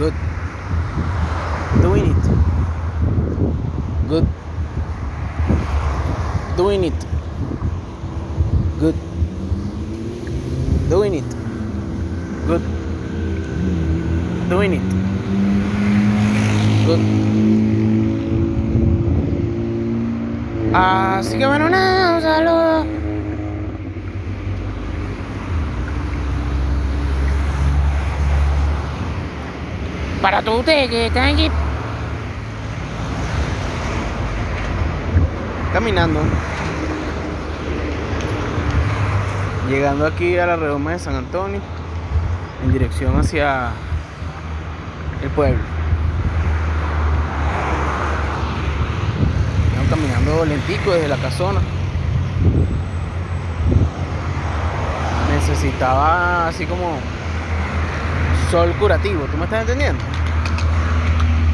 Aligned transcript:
Good. 0.00 0.14
Doing 1.82 2.06
it. 2.06 2.24
Good. 4.08 4.26
Doing 6.56 6.84
it. 6.84 7.06
Good. 8.80 8.94
Doing 10.88 11.14
it. 11.16 11.30
Good. 12.46 12.62
Doing 14.48 14.72
it. 14.72 14.88
Good. 16.86 17.00
Así 20.72 21.36
que 21.36 21.46
bueno, 21.46 21.68
nada, 21.68 22.16
un 22.16 22.22
saludo. 22.22 22.99
Para 30.22 30.42
todos 30.42 30.60
ustedes 30.60 30.90
que 30.90 31.06
están 31.06 31.34
aquí 31.34 31.50
caminando. 35.72 36.20
Llegando 39.68 40.06
aquí 40.06 40.36
a 40.36 40.46
la 40.46 40.56
redoma 40.56 40.92
de 40.92 40.98
San 40.98 41.14
Antonio, 41.14 41.60
en 42.64 42.72
dirección 42.72 43.18
hacia 43.18 43.70
el 45.22 45.30
pueblo. 45.30 45.62
Estamos 49.68 49.88
caminando 49.88 50.44
lentico 50.44 50.90
desde 50.90 51.08
la 51.08 51.16
casona. 51.16 51.60
Necesitaba 55.32 56.48
así 56.48 56.66
como 56.66 56.98
sol 58.50 58.72
curativo, 58.80 59.26
¿tú 59.30 59.36
me 59.36 59.44
estás 59.44 59.60
entendiendo? 59.60 60.02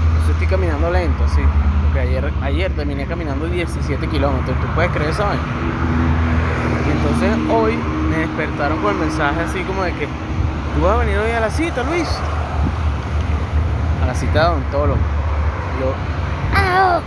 Entonces 0.09 0.30
estoy 0.30 0.46
caminando 0.46 0.91
lento, 0.91 1.24
así. 1.24 1.43
Porque 1.84 2.01
ayer, 2.01 2.32
ayer 2.40 2.73
terminé 2.73 3.04
caminando 3.07 3.46
17 3.46 4.09
kilómetros, 4.09 4.59
¿tú 4.59 4.66
puedes 4.74 4.90
creer 4.93 5.10
eso? 5.10 5.24
Y 6.87 6.90
entonces 6.90 7.54
hoy 7.54 7.76
me 8.09 8.16
despertaron 8.18 8.80
con 8.80 8.95
el 8.95 9.01
mensaje 9.01 9.40
así 9.43 9.60
como 9.65 9.82
de 9.82 9.93
que 9.93 10.06
tú 10.06 10.84
vas 10.84 10.95
a 10.95 10.98
venir 11.01 11.18
hoy 11.18 11.32
a 11.32 11.40
la 11.40 11.51
cita, 11.51 11.82
Luis. 11.82 12.09
A 14.02 14.06
la 14.06 14.15
cita 14.15 14.45
de 14.45 14.49
odontólogo. 14.49 14.99
Yo, 15.80 15.93
¡Ah! 16.54 17.01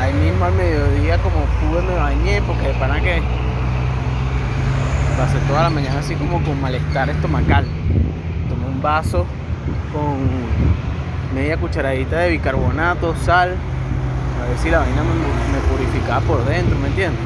Ahí 0.00 0.12
mismo 0.14 0.44
al 0.46 0.54
mediodía 0.54 1.18
como 1.18 1.44
pude 1.60 1.82
me 1.82 1.94
bañé 1.96 2.40
porque 2.46 2.68
de 2.68 2.74
pana 2.74 3.00
que 3.02 3.22
pasé 5.16 5.38
toda 5.46 5.62
la 5.62 5.70
mañana 5.70 6.00
así 6.00 6.14
como 6.14 6.42
con 6.42 6.60
malestar 6.60 7.08
estomacal. 7.10 7.64
Tomé 8.48 8.66
un 8.66 8.82
vaso 8.82 9.26
con 9.92 10.18
media 11.34 11.56
cucharadita 11.56 12.18
de 12.18 12.30
bicarbonato, 12.30 13.14
sal, 13.24 13.54
a 14.42 14.48
ver 14.48 14.58
si 14.58 14.70
la 14.70 14.80
vaina 14.80 15.02
me, 15.02 15.58
purificaba 15.70 16.20
por 16.20 16.44
dentro, 16.44 16.78
¿me 16.78 16.88
entiendes? 16.88 17.20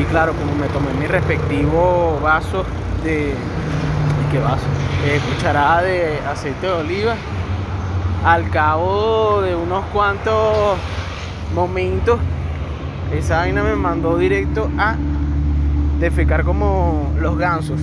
Y 0.00 0.04
claro, 0.04 0.32
como 0.32 0.54
me 0.54 0.66
tomé 0.68 0.92
mi 0.98 1.06
respectivo 1.06 2.18
vaso 2.22 2.64
de. 3.04 3.10
¿de 3.10 3.34
¿Qué 4.30 4.38
vaso? 4.38 4.64
Eh, 5.06 5.20
cucharada 5.34 5.82
de 5.82 6.18
aceite 6.20 6.66
de 6.66 6.72
oliva. 6.72 7.14
Al 8.24 8.48
cabo 8.50 9.42
de 9.42 9.54
unos 9.54 9.84
cuantos 9.86 10.78
momentos, 11.54 12.18
esa 13.12 13.38
vaina 13.38 13.62
me 13.62 13.74
mandó 13.74 14.16
directo 14.16 14.70
a 14.78 14.94
defecar 15.98 16.44
como 16.44 17.12
los 17.20 17.36
gansos. 17.38 17.80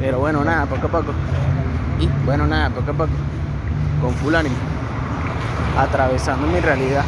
Pero 0.00 0.18
bueno, 0.18 0.44
nada, 0.44 0.66
poco 0.66 0.86
a 0.86 0.90
poco. 0.90 1.12
Y 1.98 2.08
bueno, 2.24 2.46
nada, 2.46 2.70
poco 2.70 2.90
a 2.90 2.94
poco. 2.94 3.12
Con 4.00 4.12
full 4.14 4.34
ánimo. 4.34 4.56
Atravesando 5.78 6.46
mi 6.46 6.60
realidad. 6.60 7.04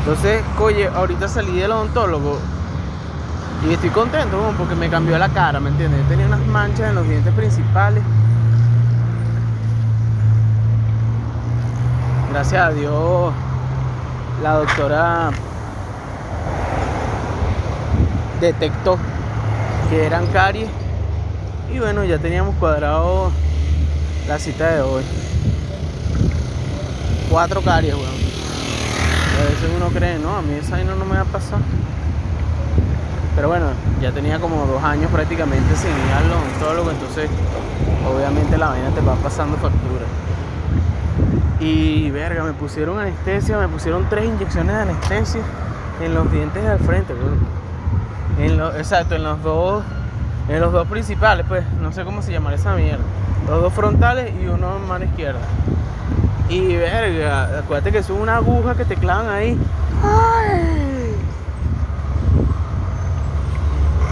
Entonces, 0.00 0.42
oye, 0.58 0.88
ahorita 0.88 1.28
salí 1.28 1.58
del 1.58 1.70
odontólogo 1.70 2.38
y 3.68 3.72
estoy 3.72 3.90
contento 3.90 4.40
weón, 4.40 4.54
porque 4.54 4.74
me 4.74 4.88
cambió 4.88 5.18
la 5.18 5.28
cara, 5.28 5.60
¿me 5.60 5.68
entiendes? 5.70 6.00
Yo 6.02 6.08
tenía 6.08 6.26
unas 6.26 6.46
manchas 6.46 6.88
en 6.88 6.94
los 6.94 7.06
dientes 7.08 7.32
principales. 7.34 8.02
Gracias 12.30 12.62
a 12.62 12.70
Dios, 12.70 13.32
la 14.42 14.52
doctora 14.54 15.30
detectó 18.40 18.98
que 19.90 20.04
eran 20.04 20.26
caries 20.28 20.68
y 21.72 21.78
bueno, 21.78 22.04
ya 22.04 22.18
teníamos 22.18 22.54
cuadrado 22.56 23.30
la 24.26 24.38
cita 24.38 24.70
de 24.70 24.80
hoy. 24.80 25.02
Cuatro 27.30 27.60
caries, 27.60 27.94
weón. 27.94 28.06
A 28.06 29.44
veces 29.44 29.70
uno 29.76 29.86
cree, 29.88 30.18
no, 30.18 30.36
a 30.36 30.42
mí 30.42 30.54
esa 30.54 30.72
vaina 30.72 30.94
no 30.94 31.04
me 31.04 31.14
va 31.14 31.20
a 31.22 31.24
pasar. 31.24 31.60
Pero 33.36 33.48
bueno, 33.48 33.66
ya 34.00 34.10
tenía 34.10 34.40
como 34.40 34.66
dos 34.66 34.82
años 34.82 35.10
prácticamente 35.12 35.76
sin 35.76 35.90
ir 35.90 36.12
al 36.12 36.30
odontólogo, 36.32 36.90
entonces 36.90 37.30
obviamente 38.12 38.58
la 38.58 38.70
vaina 38.70 38.90
te 38.90 39.00
va 39.00 39.14
pasando 39.16 39.56
factura. 39.58 40.06
Y 41.60 42.10
verga, 42.10 42.42
me 42.44 42.52
pusieron 42.52 42.98
anestesia, 42.98 43.58
me 43.58 43.68
pusieron 43.68 44.08
tres 44.08 44.24
inyecciones 44.24 44.74
de 44.74 44.82
anestesia 44.82 45.42
en 46.02 46.14
los 46.14 46.30
dientes 46.32 46.62
de 46.62 46.68
al 46.68 46.78
frente, 46.80 47.12
weón. 47.12 47.67
En 48.38 48.56
lo- 48.56 48.74
exacto, 48.76 49.14
en 49.16 49.24
los 49.24 49.42
dos, 49.42 49.82
en 50.48 50.60
los 50.60 50.72
dos 50.72 50.86
principales, 50.88 51.44
pues, 51.48 51.64
no 51.80 51.92
sé 51.92 52.04
cómo 52.04 52.22
se 52.22 52.32
llamará 52.32 52.56
esa 52.56 52.74
mierda. 52.74 53.02
Los 53.48 53.62
dos 53.62 53.72
frontales 53.72 54.32
y 54.40 54.46
uno 54.46 54.76
en 54.76 54.86
mano 54.88 55.04
izquierda. 55.04 55.40
Y 56.48 56.76
verga, 56.76 57.58
acuérdate 57.58 57.92
que 57.92 57.98
es 57.98 58.10
una 58.10 58.36
aguja 58.36 58.74
que 58.74 58.84
te 58.84 58.96
clavan 58.96 59.28
ahí. 59.28 59.58
¡Ay! 60.02 61.14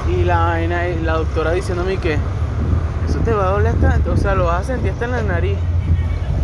Y 0.09 0.25
la 0.25 0.39
vaina, 0.39 0.83
la 1.03 1.15
doctora 1.15 1.53
diciéndome 1.53 1.97
que 1.99 2.15
eso 3.09 3.19
te 3.25 3.33
va 3.33 3.45
a 3.49 3.51
doler 3.53 3.75
hasta, 3.83 4.11
o 4.11 4.17
sea, 4.17 4.35
lo 4.35 4.45
vas 4.47 4.63
a 4.63 4.65
sentir 4.65 4.93
hasta 4.93 5.05
en 5.07 5.11
la 5.13 5.23
nariz. 5.23 5.57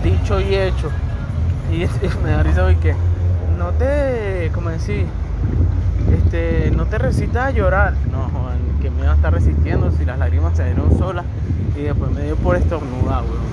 Dicho 0.03 0.41
y 0.41 0.55
hecho. 0.55 0.91
Y 1.71 1.87
me 2.25 2.31
da 2.31 2.43
risa 2.43 2.65
hoy 2.65 2.77
que 2.77 2.95
no 3.59 3.71
te, 3.71 4.51
como 4.55 4.71
decir, 4.71 5.07
este, 6.15 6.71
no 6.75 6.87
te 6.87 6.99
resistas 6.99 7.47
a 7.47 7.51
llorar. 7.51 7.95
No, 8.11 8.31
que 8.81 8.91
me 8.91 9.03
iba 9.03 9.13
a 9.13 9.15
estar 9.15 9.33
resistiendo 9.33 9.93
si 9.93 10.05
las 10.05 10.19
lágrimas 10.19 10.57
se 10.57 10.65
dieron 10.65 10.99
solas 10.99 11.25
y 11.77 11.83
después 11.83 12.11
me 12.11 12.23
dio 12.23 12.35
por 12.37 12.57
estornudar, 12.57 13.23
weón. 13.23 13.53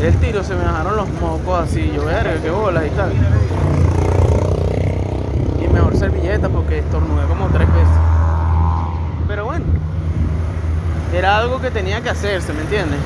El 0.00 0.14
tiro 0.16 0.44
se 0.44 0.54
me 0.54 0.64
bajaron 0.64 0.96
los 0.96 1.08
mocos 1.20 1.60
así, 1.60 1.90
yo 1.94 2.04
verga, 2.04 2.34
qué 2.40 2.50
bolas 2.50 2.84
y 2.86 2.90
tal. 2.90 3.12
Y 5.60 5.68
mejor 5.72 5.96
servilleta 5.96 6.48
porque 6.48 6.78
estornudé 6.78 7.26
como 7.26 7.48
tres 7.48 7.66
veces. 7.68 7.96
Pero 9.26 9.44
bueno, 9.46 9.64
era 11.12 11.38
algo 11.38 11.60
que 11.60 11.70
tenía 11.70 12.00
que 12.00 12.10
hacerse, 12.10 12.52
¿me 12.52 12.60
entiendes? 12.60 12.98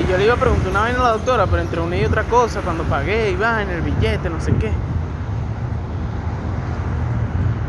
Y 0.00 0.10
yo 0.10 0.16
le 0.16 0.24
iba 0.24 0.34
a 0.34 0.38
preguntar 0.38 0.70
una 0.70 0.80
vaina 0.80 1.00
a 1.00 1.02
la 1.02 1.12
doctora, 1.12 1.46
pero 1.46 1.62
entre 1.62 1.80
una 1.80 1.96
y 1.96 2.04
otra 2.04 2.24
cosa, 2.24 2.60
cuando 2.60 2.84
pagué, 2.84 3.30
iba 3.30 3.62
en 3.62 3.70
el 3.70 3.80
billete, 3.80 4.28
no 4.28 4.40
sé 4.40 4.52
qué. 4.54 4.70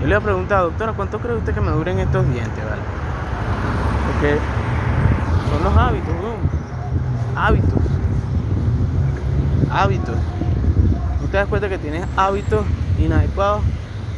Yo 0.08 0.12
le 0.12 0.16
iba 0.16 0.22
a 0.22 0.24
preguntar, 0.24 0.62
doctora, 0.62 0.94
¿cuánto 0.94 1.20
cree 1.20 1.36
usted 1.36 1.54
que 1.54 1.60
me 1.60 1.70
duren 1.70 2.00
estos 2.00 2.26
dientes, 2.30 2.64
vale? 2.64 2.82
Porque 4.08 4.38
son 5.50 5.64
los 5.66 5.76
hábitos, 5.76 6.14
weón. 6.24 6.38
Hábitos. 7.36 7.80
Hábitos. 9.70 10.16
No 11.22 11.28
te 11.28 11.36
das 11.36 11.48
cuenta 11.48 11.68
que 11.68 11.78
tienes 11.78 12.06
hábitos 12.16 12.66
inadecuados 12.98 13.64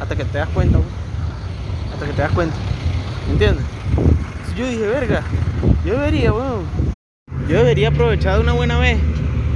hasta 0.00 0.14
que 0.14 0.24
te 0.24 0.38
das 0.38 0.48
cuenta, 0.50 0.78
weón. 0.78 0.90
Hasta 1.92 2.06
que 2.06 2.12
te 2.12 2.22
das 2.22 2.30
cuenta. 2.30 2.54
¿Me 3.26 3.32
entiendes? 3.32 3.64
Yo 4.56 4.68
dije, 4.68 4.86
verga, 4.86 5.22
yo 5.84 5.94
debería, 5.94 6.32
weón. 6.32 6.66
Yo 7.48 7.56
debería 7.56 7.88
aprovechar 7.88 8.36
de 8.36 8.42
una 8.42 8.52
buena 8.52 8.78
vez 8.78 9.00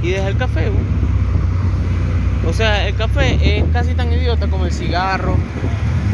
y 0.03 0.09
dejar 0.09 0.31
el 0.31 0.37
café, 0.37 0.69
weón. 0.69 0.85
O 2.45 2.51
sea, 2.51 2.89
el 2.89 2.95
café 2.97 3.57
es 3.57 3.63
casi 3.71 3.93
tan 3.93 4.11
idiota 4.11 4.49
como 4.49 4.65
el 4.65 4.73
cigarro, 4.73 5.37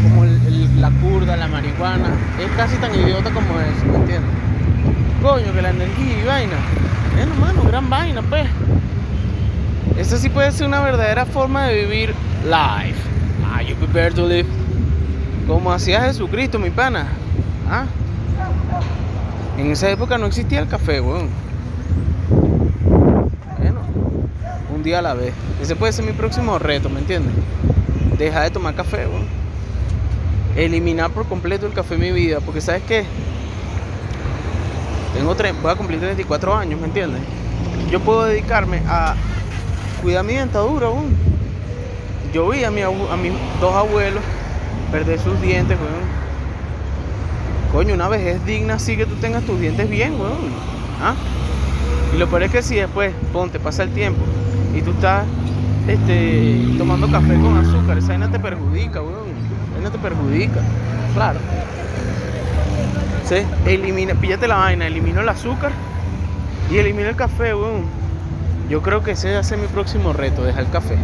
como 0.01 0.25
la 0.25 0.89
curda, 1.01 1.38
la 1.38 1.48
marihuana. 1.48 2.09
Es 2.39 2.50
casi 2.57 2.75
tan 2.77 2.94
idiota 2.94 3.31
como 3.31 3.59
eso, 3.59 3.86
¿me 3.86 3.98
entiendes? 3.98 4.31
Coño, 5.21 5.53
que 5.53 5.62
la 5.62 5.69
energía 5.69 6.19
y 6.21 6.25
vaina. 6.25 6.56
Bueno, 7.15 7.36
mano, 7.36 7.63
gran 7.63 7.89
vaina, 7.89 8.21
pues. 8.24 8.48
Esa 9.98 10.18
sí 10.18 10.30
puede 10.30 10.51
ser 10.51 10.68
una 10.68 10.81
verdadera 10.81 11.25
forma 11.25 11.65
de 11.65 11.86
vivir 11.86 12.15
life. 12.44 13.00
Are 13.53 13.65
you 13.65 13.75
prepared 13.75 14.13
to 14.15 14.25
live? 14.25 14.48
Como 15.48 15.71
hacía 15.71 16.01
Jesucristo, 16.01 16.57
mi 16.57 16.69
pana. 16.69 17.07
¿Ah? 17.69 17.86
En 19.57 19.71
esa 19.71 19.89
época 19.89 20.18
no 20.18 20.25
existía 20.25 20.59
el 20.59 20.68
café, 20.68 21.01
weón. 21.01 21.30
Bueno, 23.59 23.81
un 24.74 24.81
día 24.81 25.00
a 25.00 25.01
la 25.01 25.13
vez. 25.13 25.33
Ese 25.62 25.75
puede 25.75 25.94
ser 25.94 26.06
mi 26.06 26.13
próximo 26.13 26.57
reto, 26.57 26.89
¿me 26.89 27.00
entiendes? 27.00 27.33
Deja 28.18 28.42
de 28.42 28.50
tomar 28.50 28.74
café, 28.74 29.06
weón. 29.07 29.40
Eliminar 30.56 31.12
por 31.12 31.27
completo 31.27 31.65
el 31.65 31.74
café 31.74 31.95
en 31.95 32.01
mi 32.01 32.12
vida, 32.12 32.39
porque 32.39 32.62
sabes 32.62 32.83
qué, 32.88 33.06
tengo 35.13 35.36
voy 35.62 35.71
a 35.71 35.75
cumplir 35.75 36.00
34 36.00 36.56
años, 36.56 36.80
¿me 36.80 36.88
entiendes? 36.88 37.21
Yo 37.92 38.00
puedo 38.00 38.24
dedicarme 38.24 38.81
a 38.88 39.15
cuidar 40.01 40.24
mi 40.24 40.33
dentadura 40.33 40.88
aún. 40.88 41.15
Yo 42.33 42.48
vi 42.50 42.63
a, 42.63 42.71
mi, 42.71 42.81
a 42.81 42.89
mis 42.89 43.33
dos 43.59 43.75
abuelos 43.75 44.24
perder 44.89 45.19
sus 45.19 45.39
dientes, 45.42 45.77
weón. 45.77 46.21
Coño, 47.71 47.94
una 47.94 48.07
vez 48.07 48.36
es 48.36 48.45
digna 48.45 48.75
así 48.75 48.95
que 48.95 49.06
tú 49.06 49.15
tengas 49.15 49.44
tus 49.44 49.59
dientes 49.59 49.89
bien, 49.89 50.13
weón. 50.13 50.38
¿Ah? 51.01 51.15
Y 52.15 52.18
lo 52.18 52.27
peor 52.27 52.44
es 52.44 52.51
que 52.51 52.62
si 52.62 52.75
después, 52.75 53.13
ponte, 53.33 53.59
pasa 53.59 53.83
el 53.83 53.92
tiempo 53.92 54.21
y 54.74 54.81
tú 54.81 54.92
estás 54.92 55.25
este, 55.88 56.75
tomando 56.77 57.09
café 57.12 57.36
con 57.36 57.57
azúcar, 57.57 57.98
esa 57.98 58.09
vaina 58.09 58.31
te 58.31 58.39
perjudica, 58.39 59.01
weón. 59.01 59.31
Vaina 59.81 59.97
te 59.97 59.97
perjudica, 59.97 60.61
claro. 61.15 61.39
¿Sí? 63.27 63.37
Elimina, 63.65 64.13
píllate 64.13 64.47
la 64.47 64.57
vaina, 64.57 64.85
elimino 64.85 65.21
el 65.21 65.29
azúcar 65.29 65.71
y 66.69 66.77
elimino 66.77 67.09
el 67.09 67.15
café, 67.15 67.55
weón. 67.55 67.85
Yo 68.69 68.83
creo 68.83 69.01
que 69.01 69.11
ese 69.11 69.33
va 69.33 69.39
a 69.39 69.43
ser 69.43 69.57
mi 69.57 69.65
próximo 69.65 70.13
reto, 70.13 70.43
dejar 70.43 70.65
el 70.65 70.69
café. 70.69 70.99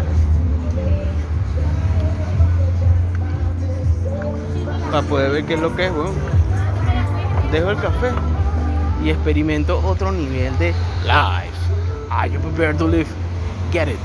Para 4.92 5.02
poder 5.08 5.32
ver 5.32 5.46
qué 5.46 5.56
es 5.56 5.60
lo 5.60 5.76
que 5.76 5.88
es, 5.88 5.92
weón. 5.92 6.14
Dejo 7.52 7.72
el 7.72 7.80
café 7.80 8.12
y 9.04 9.10
experimento 9.10 9.82
otro 9.84 10.12
nivel 10.12 10.56
de 10.60 10.68
life. 11.02 11.58
Are 12.12 12.30
you 12.30 12.40
prepared 12.42 12.78
to 12.78 12.88
live? 12.88 13.08
Get 13.72 13.88
it. 13.88 13.98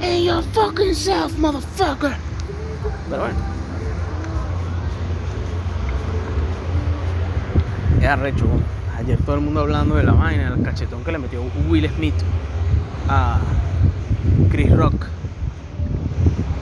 Hey 0.00 0.24
your 0.24 0.42
fucking 0.54 0.94
self, 0.94 1.36
motherfucker. 1.36 2.16
Pero 3.10 3.22
bueno. 3.22 3.57
Arrecho. 8.08 8.46
Ayer 8.96 9.18
todo 9.18 9.36
el 9.36 9.42
mundo 9.42 9.60
hablando 9.60 9.94
de 9.94 10.02
la 10.02 10.12
vaina, 10.12 10.48
el 10.48 10.62
cachetón 10.62 11.04
que 11.04 11.12
le 11.12 11.18
metió 11.18 11.42
Will 11.68 11.88
Smith 11.88 12.14
a 13.08 13.38
Chris 14.50 14.74
Rock. 14.74 15.06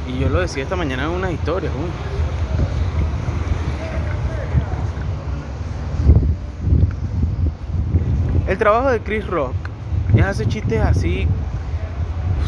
Y 0.09 0.19
yo 0.19 0.29
lo 0.29 0.41
decía 0.41 0.63
esta 0.63 0.77
mañana 0.77 1.05
en 1.05 1.11
una 1.11 1.31
historia. 1.31 1.71
El 8.47 8.59
trabajo 8.59 8.91
de 8.91 9.01
Chris 9.01 9.27
Rock 9.27 9.55
es 10.15 10.25
hacer 10.25 10.49
chistes 10.49 10.81
así 10.81 11.27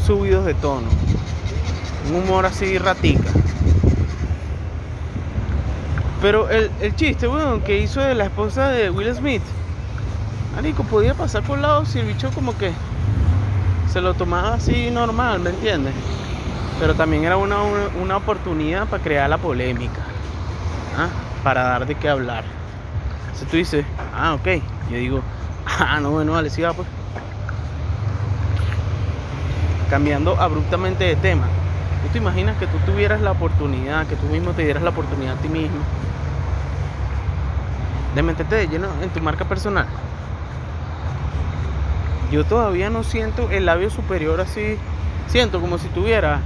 subidos 0.07 0.45
de 0.45 0.55
tono. 0.55 0.87
Un 2.09 2.23
humor 2.23 2.47
así 2.47 2.79
ratica. 2.79 3.31
Pero 6.21 6.49
el, 6.51 6.97
chiste, 6.97 7.27
bueno, 7.27 7.63
que 7.63 7.79
hizo 7.79 8.01
la 8.15 8.25
esposa 8.25 8.69
de 8.69 8.91
Will 8.91 9.15
Smith, 9.15 9.43
Marico, 10.55 10.83
podía 10.83 11.15
pasar 11.15 11.43
por 11.43 11.59
lado 11.59 11.85
si 11.87 12.01
el 12.01 12.07
bicho 12.07 12.31
como 12.33 12.57
que 12.59 12.73
se 13.93 14.01
lo 14.01 14.15
tomaba 14.15 14.55
así 14.55 14.91
normal, 14.91 15.41
¿me 15.41 15.51
entiendes? 15.51 15.95
Pero 16.81 16.95
también 16.95 17.25
era 17.25 17.37
una, 17.37 17.63
una, 17.63 18.17
oportunidad 18.17 18.89
para 18.89 19.03
crear 19.03 19.31
la 19.31 19.39
polémica, 19.39 20.01
¿ah? 20.97 21.09
para 21.45 21.63
dar 21.63 21.87
de 21.87 21.95
qué 21.95 22.09
hablar. 22.09 22.45
Si 23.35 23.45
tú 23.45 23.57
dices, 23.57 23.85
ah, 24.15 24.35
ok, 24.35 24.63
yo 24.91 24.97
digo, 24.97 25.23
Ah, 25.81 26.01
no, 26.01 26.11
bueno, 26.11 26.33
vale, 26.33 26.51
siga 26.51 26.73
pues. 26.73 26.89
Cambiando 29.91 30.41
abruptamente 30.41 31.05
de 31.05 31.17
tema. 31.17 31.47
¿Tú 32.03 32.09
te 32.13 32.19
imaginas 32.19 32.57
que 32.59 32.67
tú 32.67 32.79
tuvieras 32.87 33.21
la 33.21 33.33
oportunidad, 33.33 34.07
que 34.07 34.17
tú 34.17 34.27
mismo 34.27 34.53
te 34.53 34.65
dieras 34.65 34.83
la 34.83 34.91
oportunidad 34.91 35.37
a 35.37 35.41
ti 35.41 35.49
mismo 35.49 35.79
de 38.15 38.23
meterte 38.23 38.55
de 38.55 38.69
lleno 38.69 38.89
en 39.03 39.11
tu 39.11 39.21
marca 39.21 39.45
personal? 39.45 39.87
Yo 42.31 42.45
todavía 42.45 42.89
no 42.91 43.03
siento 43.05 43.49
el 43.51 43.65
labio 43.67 43.91
superior 43.91 44.41
así. 44.41 44.79
Siento 45.29 45.61
como 45.61 45.79
si 45.79 45.89
tuviera, 45.89 46.41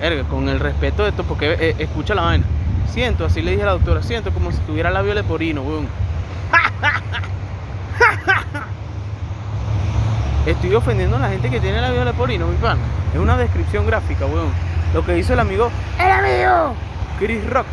erga, 0.00 0.24
con 0.24 0.48
el 0.48 0.58
respeto 0.60 1.02
de 1.02 1.10
esto, 1.10 1.24
porque 1.24 1.56
eh, 1.60 1.76
escucha 1.78 2.14
la 2.14 2.22
vaina. 2.22 2.44
Siento, 2.90 3.26
así 3.26 3.42
le 3.42 3.50
dije 3.52 3.62
a 3.62 3.66
la 3.66 3.72
doctora, 3.72 4.02
siento 4.02 4.32
como 4.32 4.50
si 4.50 4.58
tuviera 4.58 4.90
labio 4.90 5.14
leporino, 5.14 5.62
weón. 5.62 5.86
Estoy 10.46 10.74
ofendiendo 10.74 11.16
a 11.16 11.20
la 11.20 11.28
gente 11.28 11.50
que 11.50 11.60
tiene 11.60 11.82
la 11.82 11.90
vida 11.90 12.04
leporino, 12.04 12.46
mi 12.46 12.56
pan. 12.56 12.78
Es 13.12 13.20
una 13.20 13.36
descripción 13.36 13.86
gráfica, 13.86 14.26
weón. 14.26 14.69
Lo 14.94 15.04
que 15.04 15.18
hizo 15.18 15.32
el 15.32 15.40
amigo, 15.40 15.70
el 15.98 16.10
amigo 16.10 16.74
Chris 17.18 17.48
Rock, 17.50 17.66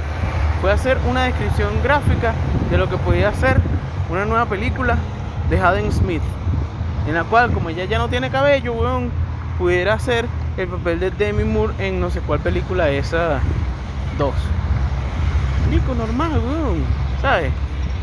fue 0.62 0.72
hacer 0.72 0.98
una 1.10 1.24
descripción 1.24 1.69
gráfica 1.84 2.34
de 2.69 2.78
lo 2.78 2.90
que 2.90 2.98
podía 2.98 3.30
hacer 3.30 3.60
una 4.10 4.25
nueva 4.25 4.46
película 4.46 4.98
de 5.50 5.60
Hayden 5.60 5.92
Smith. 5.92 6.22
En 7.08 7.16
la 7.16 7.24
cual, 7.24 7.52
como 7.52 7.69
ella 7.69 7.86
ya 7.86 7.98
no 7.98 8.10
tiene 8.10 8.30
cabello, 8.30 8.74
weón, 8.74 9.12
pudiera 9.58 9.94
hacer 9.94 10.25
el 10.58 10.68
papel 10.68 11.00
de 11.00 11.12
Demi 11.12 11.44
Moore 11.44 11.74
en 11.80 12.00
no 12.00 12.10
sé 12.10 12.19
cuál 12.22 12.40
película 12.40 12.90
esa 12.90 13.40
dos. 14.18 14.36
Nico, 15.70 15.96
normal, 15.96 16.34
weón. 16.34 16.84
¿Sabes? 17.22 17.52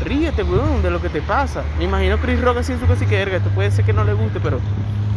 ríete, 0.03 0.43
weón, 0.43 0.81
de 0.81 0.91
lo 0.91 1.01
que 1.01 1.09
te 1.09 1.21
pasa. 1.21 1.63
Me 1.77 1.85
imagino 1.85 2.17
Chris 2.17 2.41
Rock 2.41 2.57
así 2.57 2.73
en 2.73 2.79
su 2.79 2.87
casi 2.87 3.05
que 3.05 3.15
verga. 3.15 3.37
Esto 3.37 3.49
puede 3.49 3.71
ser 3.71 3.85
que 3.85 3.93
no 3.93 4.03
le 4.03 4.13
guste, 4.13 4.39
pero 4.39 4.59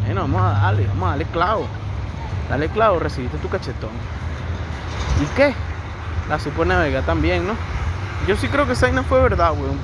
bueno, 0.04 0.22
vamos 0.22 0.42
a 0.42 0.60
darle, 0.60 0.86
vamos 0.86 1.04
a 1.04 1.10
darle 1.10 1.24
clavo. 1.26 1.66
Dale 2.48 2.68
clavo, 2.68 2.98
recibiste 2.98 3.38
tu 3.38 3.48
cachetón. 3.48 3.90
¿Y 5.22 5.36
qué? 5.36 5.54
La 6.28 6.38
supo 6.38 6.64
navegar 6.64 7.04
también, 7.04 7.46
¿no? 7.46 7.54
Yo 8.26 8.36
sí 8.36 8.48
creo 8.48 8.66
que 8.66 8.72
esa 8.72 8.86
vaina 8.86 9.02
fue 9.02 9.20
verdad, 9.22 9.52
weón. 9.52 9.78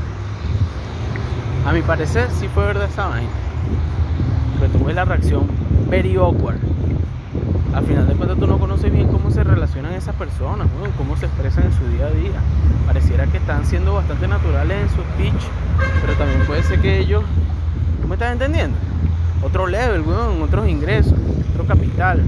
A 1.66 1.72
mi 1.72 1.82
parecer 1.82 2.28
sí 2.38 2.49
fue 2.49 2.64
verdad 2.64 2.88
esa 2.90 3.06
vaina. 3.08 3.31
Pero 4.61 4.72
tuve 4.72 4.93
la 4.93 5.05
reacción 5.05 5.49
very 5.88 6.16
awkward 6.16 6.58
al 7.75 7.84
final 7.84 8.06
de 8.06 8.14
cuentas 8.14 8.38
tú 8.38 8.46
no 8.46 8.58
conoces 8.58 8.93
bien 8.93 9.08
cómo 9.08 9.31
se 9.32 9.43
relacionan 9.43 9.94
esas 9.94 10.14
personas, 10.14 10.69
cómo 10.96 11.17
se 11.17 11.26
expresan 11.26 11.64
en 11.64 11.72
su 11.72 11.84
día 11.88 12.06
a 12.06 12.10
día. 12.10 12.40
Pareciera 12.87 13.26
que 13.26 13.38
están 13.38 13.67
siendo 13.67 13.94
bastante 13.94 14.28
naturales 14.28 14.82
en 14.82 14.88
su 14.90 15.02
speech, 15.02 15.43
pero 16.00 16.14
también 16.14 16.46
puede 16.46 16.62
ser 16.62 16.81
que 16.81 17.00
ellos, 17.00 17.25
¿tú 18.00 18.06
me 18.06 18.14
estás 18.14 18.32
entendiendo? 18.32 18.76
Otro 19.43 19.67
level, 19.67 20.02
weón, 20.02 20.40
otros 20.40 20.69
ingresos, 20.69 21.14
otro 21.52 21.67
capital, 21.67 22.22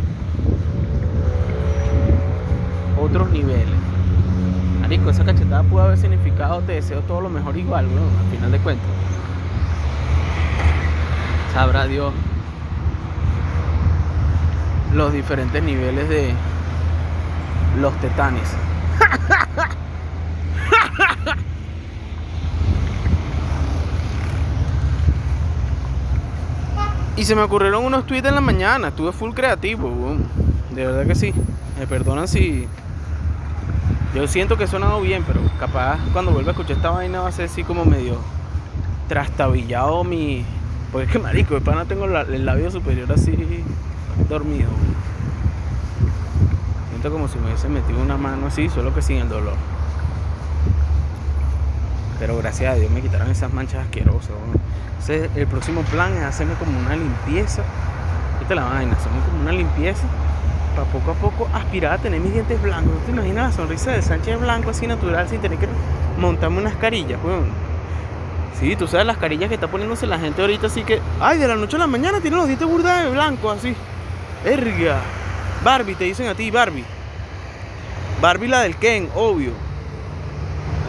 otros 3.01 3.31
niveles. 3.31 3.67
Marico, 4.81 5.11
esa 5.11 5.25
cachetada 5.25 5.63
pudo 5.63 5.83
haber 5.83 5.99
significado 5.99 6.61
te 6.63 6.73
deseo 6.73 7.01
todo 7.01 7.21
lo 7.21 7.29
mejor 7.29 7.57
igual, 7.57 7.87
weón, 7.87 8.11
al 8.25 8.31
final 8.31 8.53
de 8.53 8.59
cuentas. 8.59 8.87
Sabrá 11.53 11.87
Dios 11.87 12.13
los 14.95 15.13
diferentes 15.13 15.63
niveles 15.63 16.09
de 16.09 16.35
los 17.81 17.95
tetanes. 18.01 18.49
Y 27.17 27.25
se 27.25 27.35
me 27.35 27.43
ocurrieron 27.43 27.85
unos 27.85 28.07
tweets 28.07 28.29
en 28.29 28.35
la 28.35 28.43
mañana, 28.43 28.89
estuve 28.89 29.11
full 29.11 29.33
creativo, 29.33 30.17
de 30.71 30.87
verdad 30.87 31.07
que 31.07 31.15
sí. 31.15 31.33
Me 31.79 31.87
perdonan 31.87 32.29
si. 32.29 32.69
Yo 34.15 34.27
siento 34.29 34.57
que 34.57 34.65
he 34.65 34.67
sonado 34.67 35.01
bien, 35.01 35.25
pero 35.27 35.41
capaz 35.59 35.99
cuando 36.13 36.33
vuelva 36.33 36.51
a 36.51 36.53
escuchar 36.53 36.77
esta 36.77 36.91
vaina 36.91 37.21
va 37.21 37.29
a 37.29 37.33
ser 37.33 37.47
así 37.47 37.65
como 37.65 37.87
medio 37.87 38.19
trastabillado 39.09 40.05
mi. 40.05 40.45
Porque 40.93 41.07
es 41.07 41.13
que 41.13 41.19
marico, 41.19 41.55
de 41.55 41.61
pana 41.63 41.87
tengo 41.87 42.05
el 42.05 42.47
labio 42.47 42.71
superior 42.71 43.11
así 43.11 43.65
dormido. 44.29 44.69
Siento 46.91 47.11
como 47.11 47.29
si 47.29 47.39
me 47.39 47.47
hubiese 47.47 47.69
metido 47.69 48.01
una 48.01 48.17
mano 48.19 48.47
así, 48.47 48.69
solo 48.69 48.95
que 48.95 49.01
sin 49.01 49.19
el 49.19 49.29
dolor. 49.29 49.57
Pero 52.19 52.37
gracias 52.39 52.75
a 52.75 52.77
Dios 52.77 52.91
me 52.91 53.01
quitaron 53.01 53.31
esas 53.31 53.53
manchas 53.53 53.85
asquerosas. 53.85 54.33
El 55.09 55.47
próximo 55.47 55.83
plan 55.83 56.13
es 56.17 56.23
hacerme 56.25 56.55
como 56.55 56.79
una 56.79 56.97
limpieza. 56.97 57.63
Esta 58.41 58.55
es 58.55 58.61
la 58.61 58.65
vaina, 58.65 58.93
hacerme 58.95 59.21
como 59.21 59.43
una 59.43 59.53
limpieza 59.53 60.07
para 60.77 60.89
poco 60.89 61.11
a 61.13 61.15
poco 61.15 61.49
aspirar 61.55 61.95
a 61.95 61.99
tener 61.99 62.21
mis 62.21 62.33
dientes 62.33 62.61
blancos. 62.61 62.93
¿No 62.93 63.01
te 63.01 63.13
imaginas 63.13 63.51
la 63.51 63.57
sonrisa 63.57 63.93
de 63.93 64.03
Sánchez 64.03 64.39
blanco 64.41 64.71
así 64.71 64.87
natural 64.87 65.29
sin 65.29 65.41
tener 65.41 65.59
que 65.59 65.69
montarme 66.19 66.59
unas 66.59 66.75
carillas, 66.77 67.19
weón? 67.25 67.47
Sí, 68.61 68.75
tú 68.77 68.87
sabes 68.87 69.07
las 69.07 69.19
carillas 69.19 69.49
que 69.49 69.55
está 69.55 69.69
poniéndose 69.69 70.07
la 70.07 70.19
gente 70.19 70.41
ahorita, 70.41 70.69
así 70.69 70.83
que, 70.83 71.01
ay, 71.21 71.39
de 71.39 71.47
la 71.47 71.57
noche 71.57 71.77
a 71.77 71.81
la 71.81 71.87
mañana 71.87 72.21
tiene 72.21 72.37
los 72.37 72.47
dientes 72.47 72.67
burda 72.67 73.03
de 73.03 73.11
blanco, 73.11 73.51
así. 73.51 73.75
Erga. 74.45 74.99
Barbie, 75.63 75.95
te 75.95 76.05
dicen 76.05 76.29
a 76.29 76.35
ti, 76.35 76.51
Barbie. 76.51 76.85
Barbie 78.21 78.49
la 78.49 78.61
del 78.61 78.77
Ken, 78.77 79.11
obvio. 79.15 79.51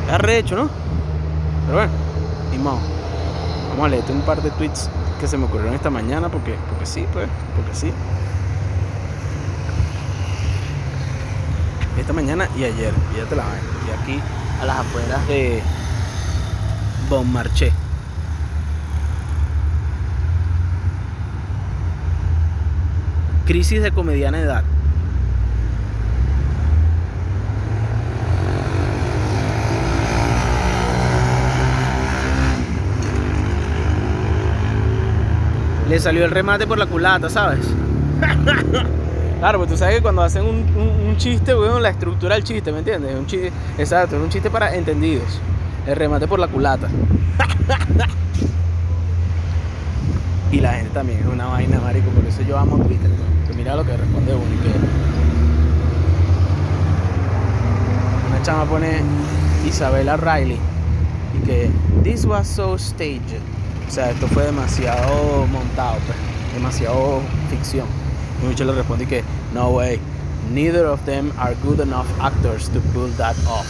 Está 0.06 0.18
rehecho, 0.18 0.56
¿no? 0.56 0.70
Pero 1.66 1.78
bueno, 1.78 1.94
ni 2.52 2.58
modo. 2.58 2.80
Vamos 3.78 3.90
a 3.90 3.96
leerte 3.96 4.12
un 4.12 4.22
par 4.22 4.42
de 4.42 4.50
tweets 4.50 4.90
que 5.20 5.28
se 5.28 5.38
me 5.38 5.46
ocurrieron 5.46 5.76
esta 5.76 5.92
mañana 5.92 6.30
porque, 6.30 6.56
porque 6.68 6.88
sí, 6.88 7.06
pues, 7.14 7.28
porque 7.56 7.76
sí. 7.76 7.94
Esta 12.00 12.12
mañana 12.12 12.50
y 12.58 12.64
ayer, 12.64 12.92
ya 13.16 13.26
te 13.26 13.36
la 13.36 13.44
ven. 13.44 14.02
aquí 14.02 14.20
a 14.60 14.66
las 14.66 14.80
afueras 14.80 15.28
de 15.28 15.62
Bon 17.08 17.32
Marché. 17.32 17.72
Crisis 23.46 23.84
de 23.84 23.92
comediana 23.92 24.40
edad. 24.40 24.64
Le 35.90 36.00
salió 36.00 36.24
el 36.26 36.32
remate 36.32 36.66
por 36.68 36.78
la 36.78 36.86
culata, 36.86 37.30
¿sabes? 37.30 37.66
claro, 39.40 39.60
pues 39.60 39.70
tú 39.70 39.78
sabes 39.78 39.96
que 39.96 40.02
cuando 40.02 40.22
hacen 40.22 40.44
un, 40.44 40.66
un, 41.08 41.16
chiste, 41.18 41.56
weón, 41.56 41.82
la 41.82 41.88
estructura 41.90 42.36
del 42.36 42.44
chiste, 42.44 42.72
¿me 42.72 42.78
entiendes? 42.80 43.16
Un 43.16 43.26
chiste, 43.26 43.52
exacto, 43.78 44.18
es 44.18 44.22
un 44.22 44.30
chiste 44.30 44.50
para 44.50 44.76
entendidos. 44.76 45.40
El 45.86 45.96
remate 45.96 46.28
por 46.28 46.40
la 46.40 46.50
culata. 46.50 46.90
y 50.52 50.60
la 50.60 50.74
gente 50.74 50.90
también 50.94 51.20
es 51.20 51.28
una 51.28 51.46
vaina, 51.46 51.80
marico, 51.80 52.10
por 52.10 52.26
eso 52.26 52.42
yo 52.42 52.58
amo 52.58 52.78
Twitter. 52.80 53.10
Que 53.48 53.54
mira 53.54 53.74
lo 53.76 53.86
que 53.86 53.96
responde 53.96 54.34
uno 54.34 54.54
y 54.54 54.58
que... 54.58 54.72
Una 58.30 58.42
chama 58.44 58.66
pone 58.66 59.02
Isabela 59.66 60.18
Riley 60.18 60.60
y 61.34 61.40
que 61.46 61.72
this 62.04 62.26
was 62.26 62.46
so 62.48 62.78
staged. 62.78 63.42
O 63.88 63.92
sea, 63.92 64.12
esto 64.12 64.28
fue 64.28 64.44
demasiado 64.44 65.48
montado, 65.48 65.98
pues, 66.06 66.18
demasiado 66.54 67.22
ficción. 67.50 67.88
Y 68.42 68.46
mucho 68.46 68.66
le 68.66 68.74
respondí 68.74 69.06
que, 69.06 69.24
no 69.54 69.70
way, 69.70 70.00
neither 70.52 70.86
of 70.86 71.04
them 71.06 71.32
are 71.38 71.56
good 71.64 71.80
enough 71.80 72.08
actors 72.20 72.70
to 72.70 72.80
pull 72.94 73.10
that 73.18 73.36
off. 73.48 73.66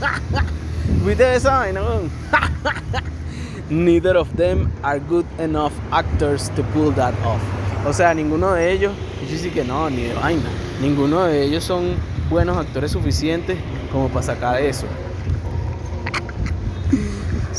¿Viste 1.04 1.34
esa 1.34 1.58
vaina? 1.58 1.80
neither 3.70 4.16
of 4.16 4.28
them 4.36 4.70
are 4.82 5.00
good 5.00 5.26
enough 5.38 5.72
actors 5.90 6.48
to 6.50 6.62
pull 6.72 6.92
that 6.92 7.14
off. 7.24 7.40
O 7.86 7.92
sea, 7.92 8.14
ninguno 8.14 8.52
de 8.52 8.72
ellos, 8.72 8.92
y 9.22 9.36
sí 9.36 9.50
que 9.50 9.64
no, 9.64 9.90
ni 9.90 10.02
de 10.02 10.14
vaina, 10.14 10.48
ninguno 10.80 11.24
de 11.24 11.44
ellos 11.44 11.64
son 11.64 11.94
buenos 12.30 12.56
actores 12.56 12.92
suficientes 12.92 13.58
como 13.92 14.08
para 14.08 14.22
sacar 14.22 14.60
eso. 14.60 14.86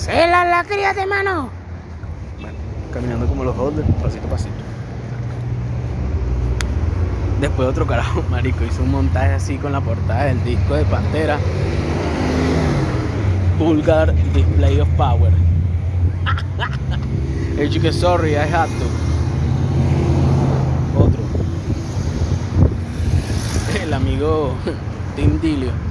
¡Se 0.10 0.26
la 0.26 0.44
la 0.44 0.64
de 0.64 1.06
mano! 1.06 1.50
Bueno, 2.42 2.58
caminando 2.92 3.28
como 3.28 3.44
los 3.44 3.56
holders, 3.56 3.88
pasito 4.02 4.26
a 4.26 4.32
pasito. 4.32 4.56
Después 7.40 7.70
otro 7.70 7.86
carajo, 7.86 8.24
marico, 8.32 8.64
hizo 8.64 8.82
un 8.82 8.90
montaje 8.90 9.34
así 9.34 9.58
con 9.58 9.72
la 9.72 9.82
portada 9.82 10.26
del 10.26 10.44
disco 10.44 10.74
de 10.74 10.86
Pantera. 10.86 11.38
Vulgar 13.60 14.16
Display 14.34 14.80
of 14.80 14.90
Power. 14.98 15.32
El 17.60 17.80
que 17.80 17.94
sorry, 17.94 18.32
I 18.32 18.52
had 18.52 18.68
to. 18.68 18.86
Otro. 20.98 21.22
El 23.80 23.94
amigo 23.94 24.56
Tim 25.16 25.40
Dilio. 25.40 25.89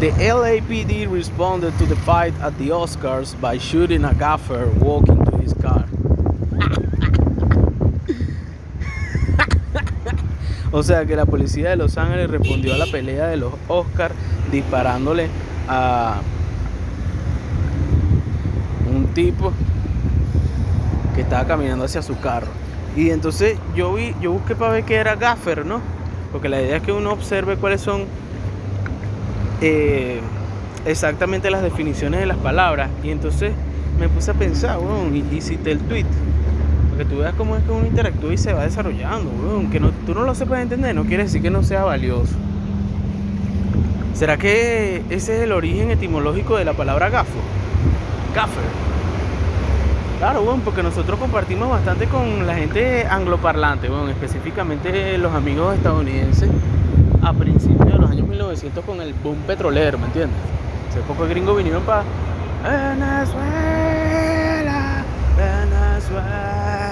The 0.00 0.12
LAPD 0.12 1.10
responded 1.10 1.76
to 1.78 1.84
the 1.84 1.96
fight 1.96 2.32
at 2.40 2.56
the 2.56 2.68
Oscars 2.68 3.34
by 3.40 3.58
shooting 3.58 4.04
a 4.04 4.14
gaffer 4.14 4.68
walking 4.78 5.24
to 5.24 5.36
his 5.38 5.52
car. 5.54 5.86
o 10.72 10.84
sea 10.84 11.04
que 11.04 11.16
la 11.16 11.26
policía 11.26 11.70
de 11.70 11.76
Los 11.76 11.98
Ángeles 11.98 12.30
respondió 12.30 12.74
a 12.74 12.78
la 12.78 12.86
pelea 12.86 13.26
de 13.26 13.38
los 13.38 13.52
Oscars 13.66 14.14
disparándole 14.52 15.30
a 15.68 16.20
un 18.88 19.08
tipo 19.14 19.52
que 21.16 21.22
estaba 21.22 21.44
caminando 21.44 21.86
hacia 21.86 22.02
su 22.02 22.20
carro. 22.20 22.52
Y 22.94 23.10
entonces 23.10 23.58
yo 23.74 23.94
vi, 23.94 24.14
yo 24.20 24.30
busqué 24.30 24.54
para 24.54 24.74
ver 24.74 24.84
qué 24.84 24.94
era 24.94 25.16
gaffer, 25.16 25.66
¿no? 25.66 25.80
Porque 26.30 26.48
la 26.48 26.62
idea 26.62 26.76
es 26.76 26.84
que 26.84 26.92
uno 26.92 27.10
observe 27.10 27.56
cuáles 27.56 27.80
son 27.80 28.04
eh, 29.60 30.20
exactamente 30.86 31.50
las 31.50 31.62
definiciones 31.62 32.20
de 32.20 32.26
las 32.26 32.36
palabras. 32.38 32.90
Y 33.02 33.10
entonces 33.10 33.52
me 33.98 34.08
puse 34.08 34.30
a 34.30 34.34
pensar, 34.34 34.78
bueno, 34.78 35.14
y, 35.14 35.40
cité 35.40 35.72
el 35.72 35.80
tweet. 35.80 36.06
Para 36.90 37.04
que 37.04 37.04
tú 37.04 37.18
veas 37.18 37.34
cómo 37.34 37.56
es 37.56 37.62
que 37.64 37.70
uno 37.70 37.86
interactúa 37.86 38.32
y 38.32 38.38
se 38.38 38.52
va 38.52 38.64
desarrollando, 38.64 39.30
bueno, 39.30 39.70
que 39.70 39.80
no, 39.80 39.90
tú 40.06 40.14
no 40.14 40.22
lo 40.22 40.34
sepas 40.34 40.60
entender, 40.60 40.94
no 40.94 41.04
quiere 41.04 41.24
decir 41.24 41.42
que 41.42 41.50
no 41.50 41.62
sea 41.62 41.84
valioso. 41.84 42.34
¿Será 44.14 44.36
que 44.36 45.02
ese 45.10 45.36
es 45.36 45.42
el 45.42 45.52
origen 45.52 45.90
etimológico 45.90 46.56
de 46.56 46.64
la 46.64 46.72
palabra 46.72 47.08
gafo? 47.08 47.38
Gaffer. 48.34 48.64
Claro, 50.18 50.44
porque 50.64 50.82
nosotros 50.82 51.20
compartimos 51.20 51.70
bastante 51.70 52.06
con 52.06 52.44
la 52.44 52.56
gente 52.56 53.06
angloparlante, 53.08 53.88
específicamente 54.10 55.16
los 55.18 55.32
amigos 55.32 55.76
estadounidenses 55.76 56.50
a 57.22 57.32
principios 57.32 57.77
1900 58.48 58.84
con 58.84 59.00
el 59.02 59.12
boom 59.12 59.36
petrolero, 59.46 59.98
¿me 59.98 60.06
entiendes? 60.06 60.38
Hace 60.88 61.00
poco 61.00 61.26
gringos 61.28 61.56
vinieron 61.56 61.82
para 61.82 62.02
Venezuela, 62.62 63.34
Venezuela. 65.36 66.86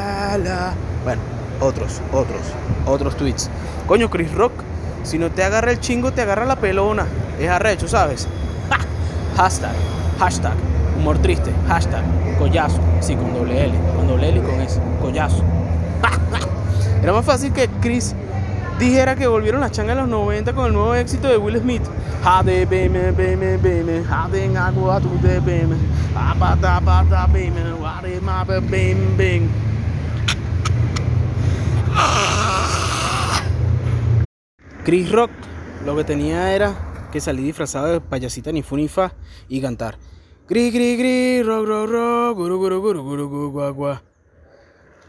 Bueno, 1.02 1.22
otros, 1.60 2.02
otros, 2.12 2.42
otros 2.84 3.16
tweets. 3.16 3.48
Coño, 3.86 4.10
Chris 4.10 4.34
Rock, 4.34 4.52
si 5.02 5.18
no 5.18 5.30
te 5.30 5.42
agarra 5.44 5.70
el 5.70 5.80
chingo, 5.80 6.12
te 6.12 6.20
agarra 6.20 6.44
la 6.44 6.56
pelona. 6.56 7.06
Es 7.40 7.48
arrecho, 7.48 7.88
¿sabes? 7.88 8.28
Hashtag, 9.36 9.72
hashtag, 10.18 10.54
humor 10.98 11.16
triste, 11.18 11.50
hashtag, 11.68 12.04
collazo, 12.38 12.80
sí, 13.00 13.16
con 13.16 13.32
doble 13.32 13.64
L, 13.64 13.72
con 13.96 14.06
doble 14.08 14.28
L 14.28 14.40
y 14.40 14.42
con 14.42 14.60
S, 14.60 14.78
collazo. 15.00 15.42
Era 17.02 17.12
más 17.14 17.25
fácil 17.25 17.52
que 17.52 17.68
Chris 17.80 18.14
dijera 18.78 19.16
que 19.16 19.26
volvieron 19.26 19.61
las 19.61 19.73
changas 19.73 19.95
en 19.95 20.02
los 20.02 20.09
90 20.09 20.52
con 20.54 20.66
el 20.66 20.73
nuevo 20.73 20.95
éxito 20.95 21.28
de 21.28 21.37
Will 21.37 21.59
Smith. 21.59 21.83
Chris 34.85 35.11
Rock 35.11 35.30
lo 35.85 35.97
que 35.97 36.04
tenía 36.04 36.54
era 36.54 37.09
que 37.12 37.21
salir 37.21 37.45
disfrazado 37.45 37.87
de 37.87 38.00
payasita 38.00 38.52
ni 38.52 38.62
funifa 38.62 39.12
y 39.49 39.61
cantar. 39.61 39.99
Gri, 40.49 40.71
gri, 40.71 40.97
gri, 40.97 41.42
rock, 41.42 41.66
rock, 41.66 41.90
rock, 41.90 42.37
guru, 42.37 42.59
guru, 42.59 42.80
guru. 43.73 43.99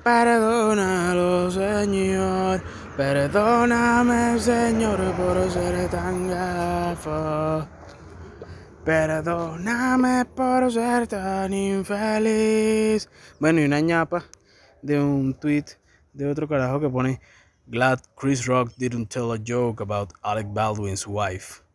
Perdónalo, 0.08 1.52
Señor. 1.52 2.62
Perdóname, 2.96 4.40
Señor, 4.40 5.00
por 5.18 5.52
ser 5.52 5.90
tan 5.90 6.30
gafo. 6.30 7.68
Perdóname 8.86 10.24
por 10.34 10.72
ser 10.72 11.08
tan 11.08 11.54
infeliz. 11.54 13.10
Bueno, 13.42 13.60
y 13.60 13.66
una 13.66 13.82
ñapa 13.82 14.24
de 14.82 14.98
un 14.98 15.34
tweet 15.34 15.66
de 16.14 16.32
otro 16.32 16.48
carajo 16.48 16.80
que 16.80 16.88
pone 16.88 17.20
Glad 17.66 18.00
Chris 18.16 18.46
Rock 18.46 18.72
didn't 18.78 19.10
tell 19.10 19.34
a 19.34 19.38
joke 19.38 19.82
about 19.82 20.14
Alec 20.24 20.48
Baldwin's 20.54 21.06
wife. 21.06 21.67